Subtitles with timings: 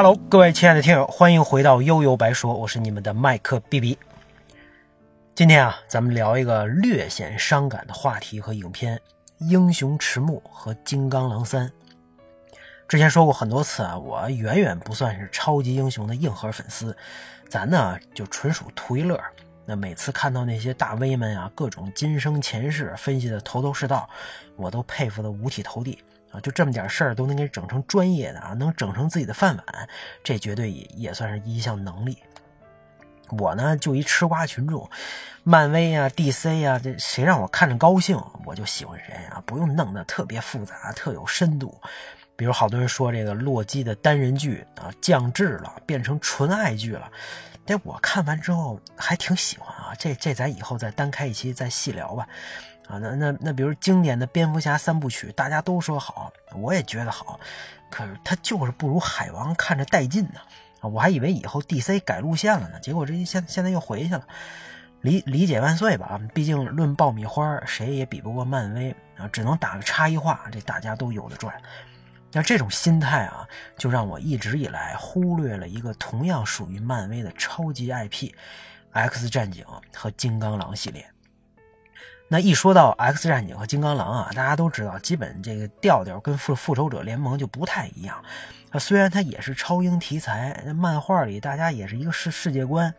[0.00, 3.98] Hello，各位亲爱的听友，欢迎回到悠悠白说，我是你们的麦克 B B。
[5.34, 8.96] 今天啊，咱们聊一个略显伤感的话题和影片
[9.38, 11.66] 《英雄迟暮》和《金刚狼三》。
[12.86, 16.96] 之前说过很多次啊，我远远不算是超级英雄的硬核粉丝，
[17.48, 19.20] 咱呢就纯属图一乐。
[19.66, 24.08] 那每次看到那些大 V 们啊，各种今生前世分析的头头是道，
[24.54, 25.98] 我都佩服的五体投地
[26.40, 29.88] 就这么点事儿都能给整成专业的啊，能整成自己的饭碗，
[30.22, 32.18] 这绝对也也算是一项能力。
[33.30, 34.88] 我呢就一吃瓜群众，
[35.42, 39.42] 漫威啊、DC 啊，这谁让我看着高兴，我就喜欢谁啊！
[39.44, 41.78] 不用弄得特别复杂、特有深度。
[42.36, 47.10] 比如好多人说这个洛基的单人剧啊降智了，变成纯爱剧了。
[47.66, 52.26] 但我看完之后还挺喜欢啊，这这咱以后再单开一期再细聊吧，
[52.88, 57.38] 啊，那那那比如经典的蝙蝠侠三部曲，大家都说好，我也觉得好，
[57.90, 60.40] 可是他就是不如海王看着带劲呢，
[60.80, 64.26] 啊，我还以为以后 DC 改路线了呢，结果这现现在又回去了，
[65.02, 71.54] 理理解万岁吧，毕竟论爆米花，谁也比不过漫威啊，只能打个差异化，这大家都有的赚。
[72.32, 78.30] 那这种心态啊，就让我一直以来忽略了一个同样属于漫威的超级 IP，
[78.92, 79.64] 《X 战警》
[79.96, 81.06] 和《金刚狼》系列。
[82.30, 88.22] 那一说到《X 战警》和《金刚狼》啊，大家都知道，基本这个调调跟《复复仇者联盟》就不太一样。
[88.78, 92.94] 虽然它也是超英题材，漫画里大家也是一个世世界观，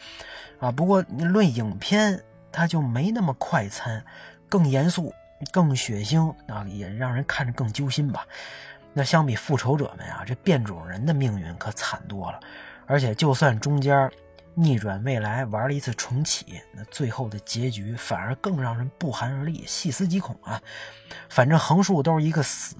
[0.60, 2.20] 啊，不过论影片，
[2.52, 4.04] 它就没那么快餐，
[4.50, 5.14] 更严肃、
[5.52, 8.26] 更血腥啊，也让人看着更揪心吧。
[8.94, 12.40] 那相比复仇者们啊，这变种人的命运可惨多了。
[12.88, 14.10] 而且就算中间
[14.62, 20.62] 逆转未来玩了一次重启，那最后的结局反而更让人不寒而栗、细思极恐啊！
[21.30, 22.76] 反正横竖都是一个死，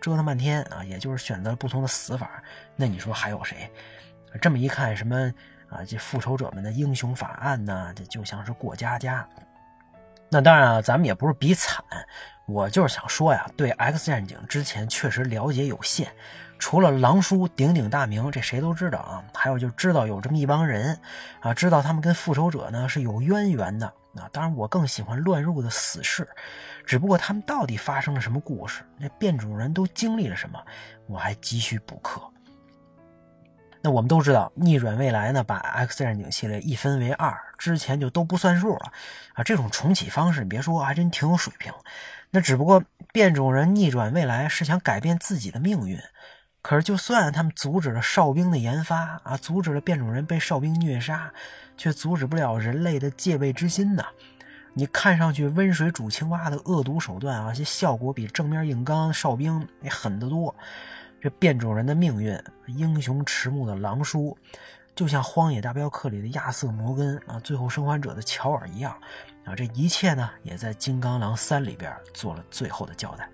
[0.00, 2.40] 折腾半天啊，也就是选择了不同的死法。
[2.76, 3.68] 那你说还有谁？
[4.40, 5.16] 这么一看，什么
[5.68, 7.92] 啊，这复仇者们的英雄法案呢？
[7.96, 9.28] 这就像是过家家。
[10.30, 11.84] 那当然啊，咱们也不是比惨。
[12.46, 16.12] 我就是想说呀，对《X 战警》之前确实了解有限，
[16.58, 19.24] 除了狼叔鼎鼎大名，这谁都知道啊。
[19.34, 20.98] 还有就知道有这么一帮人
[21.40, 24.28] 啊，知道他们跟复仇者呢是有渊源的啊。
[24.32, 26.26] 当然，我更喜欢乱入的死士，
[26.86, 30.58] 只不过他们到底发生了什么故事，那变种人都经历了什么，
[31.06, 32.22] 我还急需补课。
[33.82, 38.90] 那我们都知道，逆转未来呢，把 X 战警系列一分为二，之前就都不算数了
[39.34, 39.44] 啊。
[39.44, 41.70] 这种重启方式，别说还真挺有水平。
[42.30, 42.82] 那只不过
[43.12, 46.00] 变种人逆转未来是想改变自己的命运，
[46.64, 51.30] 可是就算他们阻止了哨兵的研发啊，阻止了变种人被哨兵虐杀，
[51.76, 54.02] 却阻止不了人类的戒备之心呐。
[54.72, 60.54] 你看上去温水煮青蛙的恶毒手段啊，这效果比正面硬刚哨兵那狠得多。
[61.20, 64.34] 这变种人的命运，英雄迟暮的狼叔，
[64.94, 68.96] 就像《荒野大镖客》里的亚瑟·摩根啊，《最后生还者》的乔尔一样
[69.44, 73.28] 啊，这一切呢，也在《金刚狼三》里边做了最后的交代。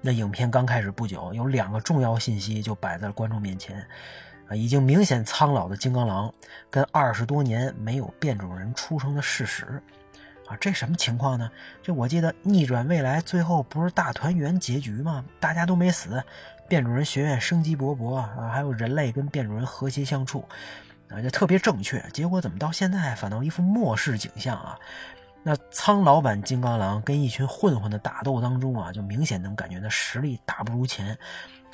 [0.00, 3.86] 那影片刚开始不久，有两个重要信息就摆在了观众面前
[4.48, 6.32] 啊，已经明显苍老的金刚狼，
[6.70, 9.82] 跟二十多年没有变种人出生的事实。
[10.46, 11.50] 啊，这什么情况呢？
[11.82, 15.22] 这我记得逆转未来最后不是大团圆结局吗？
[15.38, 16.24] 大家都没死，
[16.66, 20.48] 变种人学院生机勃勃啊，还有人类跟变种人和谐相处，
[21.10, 22.02] 啊，这特别正确。
[22.14, 24.78] 结果怎么到现在反倒一副末世景象啊？
[25.42, 31.16] 那苍老版金刚狼跟一群混混的打斗当中啊，就明显能感觉到实力大不如前，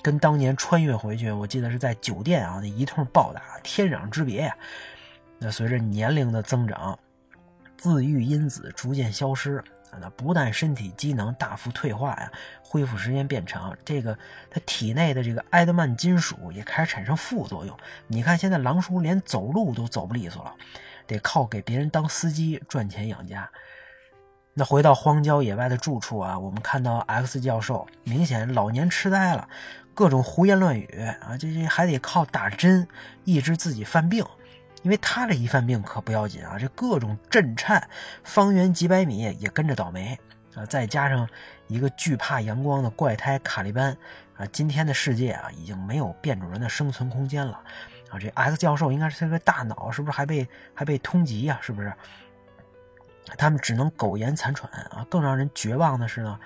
[0.02, 4.56] 跟当年穿越回去，我记得是在酒店啊那一通暴打，天壤之别呀。
[5.38, 6.98] 那随着年龄的增长。
[7.76, 9.58] 自愈因子逐渐消失
[9.90, 12.32] 啊，那不但身体机能大幅退化呀，
[12.62, 14.16] 恢复时间变长，这个
[14.48, 17.76] 他体内的这个埃德曼金属也开始产生副作用。
[18.06, 20.54] 你看现在狼叔连走路都走不利索了，
[21.06, 23.48] 得靠给别人当司机赚钱养家。
[24.52, 29.48] 那回到荒郊野外的住处啊，我们看到 X 教授明显老年痴呆了，
[29.94, 30.86] 各种胡言乱语
[31.22, 32.86] 啊，这这还得靠打针
[33.24, 34.24] 抑制自己犯病。
[34.82, 37.88] 因为他这一犯病可不要紧啊，这各种震颤，
[38.22, 40.18] 方圆几百米也跟着倒霉
[40.54, 40.66] 啊！
[40.66, 41.26] 再加上
[41.68, 43.96] 一个惧怕阳光的怪胎卡利班
[44.36, 47.58] 啊，今天的世界啊，已经没有变种人的生存空间了
[48.18, 51.58] 这 X 教授应该是他个大脑是不是还被还被通缉呀？
[51.60, 51.92] 是不是？
[53.38, 55.06] 他们只能苟延残喘啊！
[55.08, 56.38] 更让人绝望的是呢，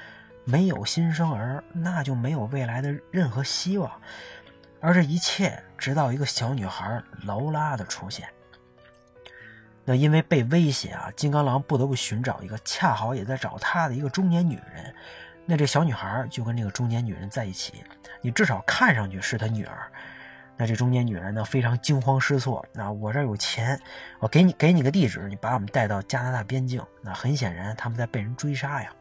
[0.44, 3.90] 没有新生儿，那就没有未来的任何希望。
[4.80, 8.28] 而这一切，直到一个小女孩劳拉的出现。
[9.84, 14.94] 那因为被威胁啊，金刚狼不得不寻找一个恰好也在找他的一个中年女人。
[15.44, 17.82] 那这小女孩就跟这个中年女人在一起。
[18.20, 19.90] 你至少看上去是他女儿
[20.58, 22.66] 那这中年女人呢，非常惊慌失措。
[22.72, 23.81] 那我这有钱，
[24.19, 26.84] 我给你给你个地址，你把我们带到加拿大边境。
[27.00, 28.93] 那很显然，他们在被人追杀呀。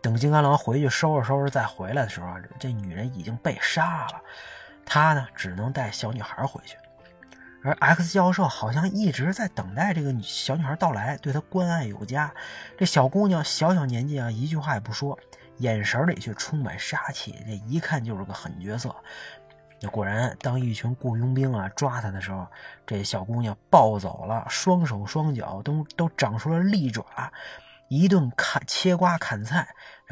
[0.00, 2.28] 等金刚狼回去收拾收拾再回来的时候，
[2.60, 4.22] 这女人已经被杀了。
[4.84, 6.76] 他呢，只能带小女孩回去。
[7.64, 12.32] 而 X 教授好像一直在等待这个小女孩到来，对她关爱有加。
[12.78, 15.18] 这小姑娘小小年纪啊，一句话也不说，
[15.56, 18.94] 眼神里却充满杀气，这一看就是个狠角色。
[19.90, 22.46] 果然，当一群雇佣兵啊抓他的时候，
[22.86, 27.04] 这小姑娘暴走了，双手双脚都都长出了利爪，
[27.88, 29.68] 一顿砍切瓜砍菜，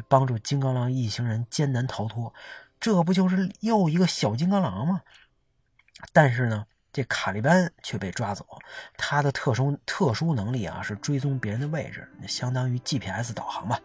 [0.07, 2.33] 帮助金刚狼一行人艰难逃脱。
[2.79, 5.01] 这不就是又一个小金刚狼吗？
[6.13, 8.45] 但是呢，这卡利班却被抓走。
[8.95, 13.79] 他的特殊特殊能力啊，是追踪别人的位置，相当于 GPS 导航吧。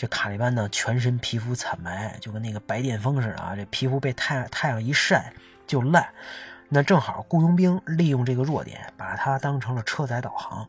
[0.00, 3.54] 这卡利班呢，全身皮肤惨白，就跟那个白癜风似的啊！
[3.54, 5.30] 这皮肤被太太阳一晒
[5.66, 6.08] 就烂。
[6.70, 10.66] 那正好雇佣兵利用这个弱点，把它当成了车载导航。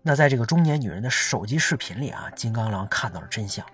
[0.00, 3.66] 那在这个中年女人的手机视频里啊，金刚狼看到了真相。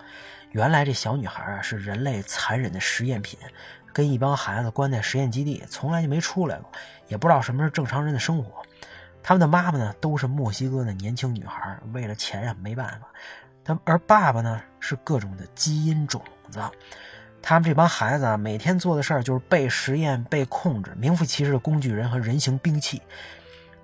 [0.50, 3.38] 原来这小女孩啊，是人类残忍的实验品，
[3.92, 6.68] 跟一帮孩子关在实验基地，从来就没出来过，
[7.06, 8.60] 也不知道什么是正常人的生活。
[9.22, 13.06] 他们的妈妈呢，都是墨西哥的年轻女孩，为了钱呀，没办法。
[13.66, 16.60] 他而爸爸呢是各种的基因种子，
[17.42, 23.02] 他们这帮孩子啊，每天做的事儿就是被实验、被控制，名副其实的工具人和人形兵器。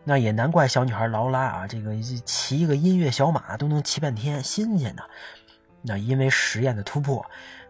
[0.05, 1.91] 那也难怪小女孩劳拉啊，这个
[2.25, 5.03] 骑一个音乐小马都能骑半天，新鲜的。
[5.81, 7.25] 那因为实验的突破，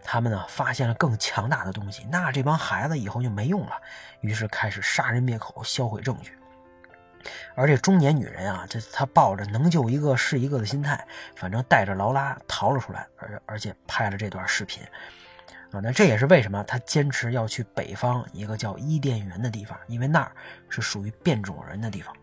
[0.04, 3.72] 他们呢发现了更强大的东西，那这帮孩子以后就没用了，
[4.20, 6.32] 于是开始杀人灭口，销毁证据。
[7.54, 14.82] 而这中年女人啊，这她抱着能救一个是一个的心态，反正带着劳拉逃了出来，而而且拍了这段视频，
[15.70, 20.32] 啊，那这也是为什么她坚持要去北方一个叫伊甸园的地方，因为那儿
[20.69, 22.14] 是属于变种人的地方。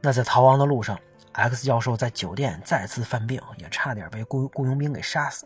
[0.00, 0.98] 那在逃亡的路上
[1.32, 5.44] ，X 教授在酒店再次犯病，也差点被雇雇佣兵给杀死，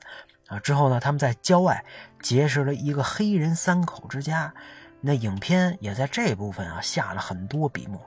[0.48, 1.84] 啊，之后呢，他们在郊外
[2.20, 4.52] 结识了一个黑人三口之家。
[5.02, 8.00] 那影片也在这部分啊下了很多笔墨。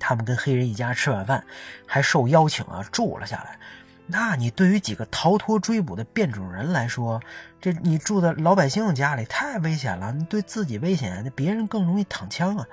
[0.00, 1.44] 他们跟黑人一家吃晚饭，
[1.86, 3.58] 还受邀请啊住了下来。
[4.06, 7.20] 那你对于几个逃脱追捕的变种人来说，
[7.60, 10.12] 这你住在老百姓家里太危险了。
[10.12, 12.66] 你对自己危险，那别人更容易躺枪啊。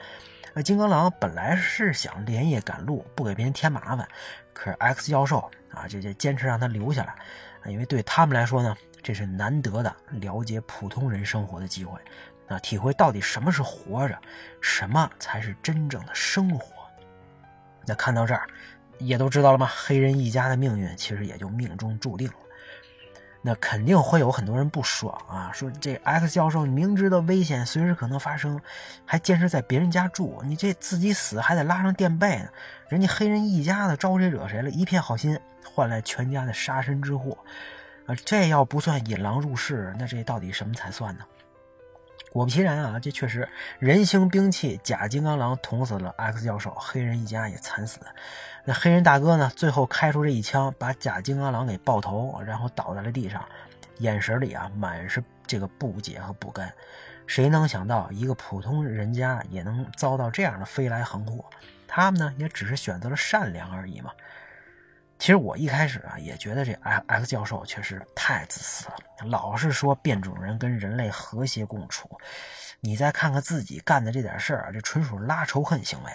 [0.53, 4.07] 那金刚狼本来是想连夜赶路，不给别人添麻烦，
[4.53, 11.99] 可是 X 教授啊，就就坚持让他留下来，因为对他们来说呢，这是难得的了解普通人生活的机会。
[12.49, 14.17] 那体会到底什么是活着，
[14.59, 16.73] 什么才是真正的生活？
[17.85, 18.47] 那看到这儿，
[18.97, 19.69] 也都知道了吗？
[19.71, 22.33] 黑人一家的命运其实也就命中注定了。
[23.41, 28.59] 那肯定会有很多人不爽啊，说这 X 教授明知道危险随时可能发生，
[29.05, 32.49] 还坚持在别人家住，你这自己死还得拉上垫背呢。
[32.89, 34.69] 人家黑人一家子招谁惹谁了？
[34.69, 37.37] 一片好心换来全家的杀身之祸
[38.07, 38.15] 啊！
[38.25, 41.23] 这要不算引狼入室，那这到底什么才算呢？
[42.31, 43.47] 果不其然啊，这确实
[43.79, 47.99] 人形兵器假金刚狼捅死了 X 教授，黑人一家也惨死。
[48.65, 53.43] 那黑人大哥呢，最后开出这一枪，把假金刚狼给爆头，然后倒在了地上，
[53.97, 56.71] 眼神里啊满是这个不解和不甘。
[57.25, 61.45] 谁能想到一个普通人家也能遭到这样的飞来横祸？
[61.87, 64.11] 他们呢，也只是选择了善良而已嘛。
[65.19, 66.71] 其实我一开始啊也觉得这
[67.07, 68.95] X 教授确实太自私了，
[69.25, 72.09] 老是说变种人跟人类和谐共处，
[72.79, 76.11] 你再看看自己干的这点事儿啊，这纯属拉仇恨行为。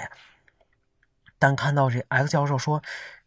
[1.39, 2.83] 但看到这 X 教授说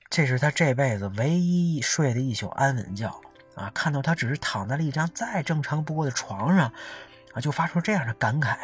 [0.09, 3.07] 这是他这辈子唯一睡的一宿安稳觉
[3.53, 6.73] 啊，看到他只是躺在了一张再正常不过的床上
[7.33, 8.55] 啊，就发出这样的感慨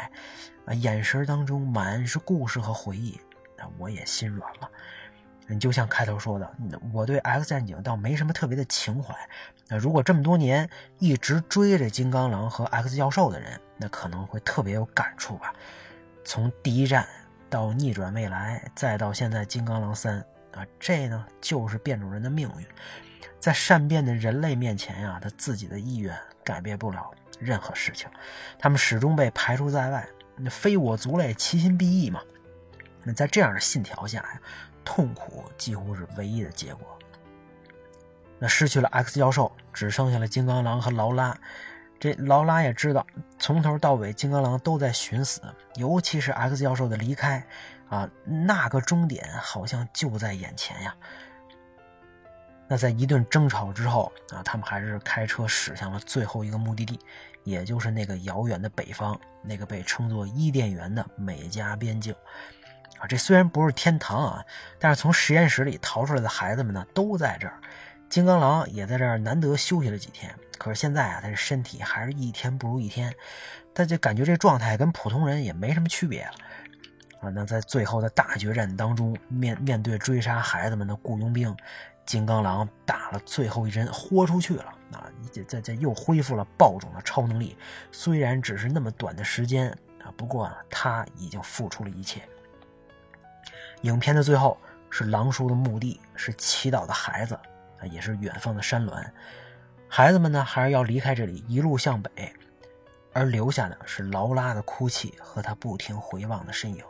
[0.65, 3.21] 啊，眼神当中满是故事和回忆，
[3.55, 4.71] 那我也心软了。
[5.47, 6.49] 你就像开头说的，
[6.93, 9.13] 我对 X 战警倒没什么特别的情怀。
[9.67, 10.69] 那如果这么多年
[10.99, 15.53] 一直追着金刚狼和 X 教授的人，那可能会特别有感触吧。
[16.23, 17.05] 从第一站
[17.49, 20.19] 到逆转未来，再到现在金刚狼三
[20.53, 22.65] 啊，这呢就是变种人的命运。
[23.39, 28.09] 在善变的人类面前呀，他自己的意愿改变不了任何事情，
[28.57, 30.07] 他们始终被排除在外。
[30.37, 32.21] 那非我族类，其心必异嘛。
[33.03, 34.41] 那在这样的信条下呀。
[34.83, 36.87] 痛苦几乎是唯一的结果。
[38.39, 41.37] 那失去了 X 教授，只剩下了金刚狼和劳拉。
[41.99, 43.07] 这劳拉也知道，
[43.39, 45.41] 从头到尾金刚狼都在寻死，
[45.75, 47.41] 尤其是 X 教授的离开，
[47.87, 50.93] 啊，那个终点好像就在眼前呀。
[52.67, 56.99] 那在一顿争吵之后，啊，他们还是开车驶向了最后一个目的地
[57.45, 62.13] 也就是那个遥远的北方，那个被称作伊甸园的美加边境。
[62.99, 64.45] 啊，这虽然不是天堂啊，
[64.79, 67.59] 但是从实验室里逃出来的孩子们呢，都在这儿。
[68.07, 70.33] 金刚狼也在这儿难得休息了几天。
[70.57, 73.13] 可是现在啊，他这身体还是一天不如一天，
[73.73, 76.33] 他就感觉这状态跟普通人也没什么区别了。
[77.21, 81.53] 啊，那在最后的大决战当中，面面对追杀孩子们的雇佣兵，
[82.05, 84.65] 金刚狼打了最后一针，豁出去了。
[84.93, 87.57] 啊，这这这又恢复了暴种的超能力，
[87.91, 89.69] 虽然只是那么短的时间
[90.03, 92.21] 啊，不过他已经付出了一切。
[93.83, 94.57] 影片的最后
[94.89, 97.35] 是狼叔的墓地，是祈祷的孩子
[97.79, 98.93] 啊，也是远方的山峦。
[99.87, 102.33] 孩子们呢，还是要离开这里，一路向北，
[103.11, 106.83] 而留下的是劳拉的哭泣和他不停回望的身影。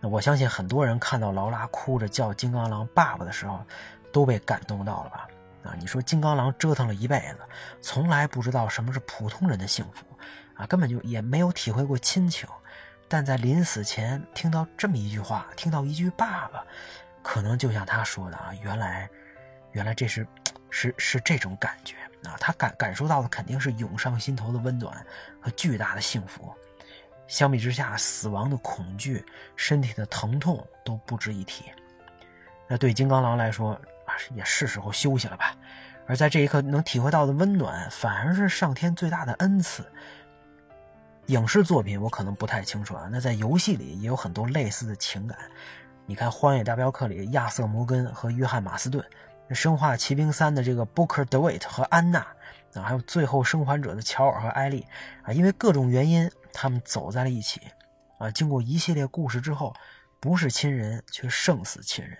[0.00, 3.64] 那我相信很多人看到劳拉哭着叫金刚狼爸爸的时候，
[4.12, 5.28] 都被感动到了吧？
[5.64, 7.38] 啊，你说金刚狼折腾了一辈子，
[7.80, 10.04] 从来不知道什么是普通人的幸福，
[10.54, 12.48] 啊，根本就也没有体会过亲情，
[13.12, 16.64] 但在临死前听到这么一句话，听到一句爸爸，
[17.22, 19.06] 可能就像他说的啊，原来，
[19.72, 20.26] 原来这是，
[20.70, 24.96] 是是这种感觉啊，他感感受到的肯定是涌上心头的温暖
[25.42, 26.50] 和巨大的幸福。
[27.26, 29.22] 相比之下，死亡的恐惧、
[29.56, 31.66] 身体的疼痛都不值一提。
[32.66, 33.72] 那对金刚狼来说
[34.06, 35.54] 啊，也是时候休息了吧。
[36.06, 39.84] 而在这一刻能体会到的温暖，反而是上天最大的恩赐。
[41.26, 45.38] 影视作品我可能不太清楚啊，那在游戏里也有很多类似的情感。
[46.06, 49.04] 你看《荒野大镖客》里亚瑟·摩根和约翰·马斯顿，
[49.54, 52.20] 《生化奇兵三》的这个 Booker DeWitt 和安娜，
[52.74, 54.86] 啊，还有《最后生还者》的乔尔和艾丽，
[55.22, 56.30] 啊，因为各种原因。
[56.54, 57.62] 他们走在了一起，
[58.18, 59.74] 啊，经过一系列故事之后，
[60.20, 62.14] 不是亲人，却胜似亲人。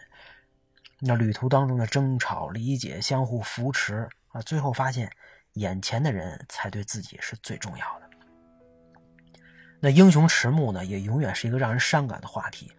[1.00, 5.12] 那旅途当中的争吵、理解、相互扶持，啊，最后发现，
[5.52, 8.01] 眼前的人才对自己是最重要的。
[9.84, 12.70] 那英雄迟暮呢，也永远是一个让人伤感的话题。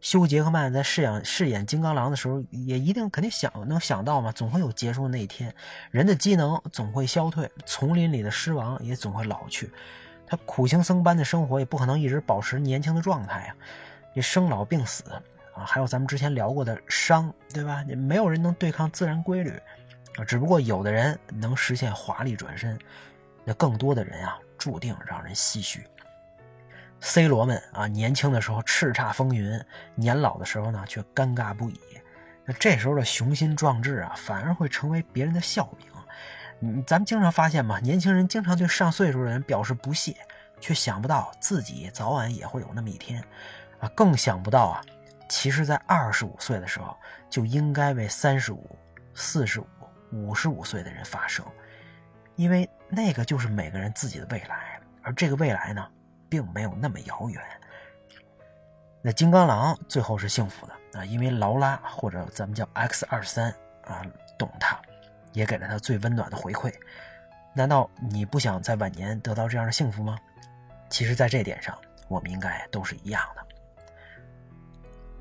[0.00, 5.54] 休·杰克曼在饰演饰演金刚狼的时候，也一定肯定想能想到嘛，总会有结束的那一天。
[5.92, 9.70] 人的机能总会消退，丛林里的狮王也总会老去。
[10.26, 13.54] 他苦行僧般的生活也不可能一直保持年轻的状态呀，
[14.12, 15.04] 你生老病死
[15.54, 17.84] 啊，还有咱们之前聊过的伤，对吧？
[17.86, 19.50] 你没有人能对抗自然规律
[20.16, 22.76] 啊，只不过有的人能实现华丽转身，
[23.44, 25.84] 那更多的人啊，注定让人唏嘘。
[27.00, 29.60] C 罗们啊，年轻的时候叱咤风云，
[29.94, 31.80] 年老的时候呢，却尴尬不已。
[32.44, 35.86] 那这时候的雄心壮志啊，反而会成为别人的笑柄。
[36.60, 40.16] 嗯，咱们经常发现嘛，年轻人经常对上岁数的人表示不屑，
[40.60, 43.22] 却想不到自己早晚也会有那么一天，
[43.78, 44.80] 啊，更想不到啊，
[45.28, 46.96] 其实，在二十五岁的时候
[47.30, 48.76] 就应该为三十五、
[49.14, 49.66] 四十五、
[50.10, 51.44] 五十五岁的人发声，
[52.34, 55.86] 因为那个就是每个人自己的未来，而这个未来呢，
[56.28, 57.42] 并没有那么遥远。
[59.02, 63.50] 那金刚狼最后是幸福的啊，因为劳拉或者咱们叫 X 二三
[63.84, 64.04] 啊，
[64.38, 64.80] 懂他。
[65.34, 66.72] 也给了他最温暖的回馈。
[67.54, 70.18] 难道你不想在晚年得到这样的幸福吗？
[70.88, 73.46] 其实，在这点上，我们应该都是一样的。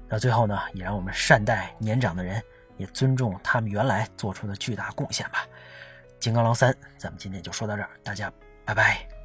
[0.07, 2.41] 那最后呢，也让我们善待年长的人，
[2.77, 5.45] 也尊重他们原来做出的巨大贡献吧。
[6.19, 8.31] 金刚狼三，咱们今天就说到这儿，大家
[8.65, 9.16] 拜拜。